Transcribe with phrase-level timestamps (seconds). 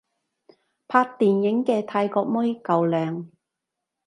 [0.87, 3.27] 拍電影嘅泰國妹夠靚